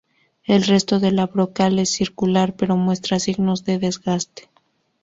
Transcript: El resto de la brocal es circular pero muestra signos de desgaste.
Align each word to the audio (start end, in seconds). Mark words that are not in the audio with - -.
El 0.47 0.63
resto 0.63 0.99
de 0.99 1.11
la 1.11 1.27
brocal 1.27 1.77
es 1.77 1.91
circular 1.91 2.55
pero 2.55 2.75
muestra 2.75 3.19
signos 3.19 3.65
de 3.65 3.77
desgaste. 3.77 4.49